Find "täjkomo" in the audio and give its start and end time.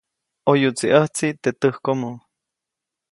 1.59-2.11